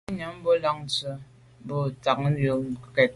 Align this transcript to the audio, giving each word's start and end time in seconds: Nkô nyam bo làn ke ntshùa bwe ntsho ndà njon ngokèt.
Nkô 0.05 0.13
nyam 0.19 0.35
bo 0.43 0.51
làn 0.63 0.77
ke 0.81 0.85
ntshùa 0.87 1.11
bwe 1.65 1.77
ntsho 1.91 2.11
ndà 2.15 2.31
njon 2.33 2.59
ngokèt. 2.71 3.09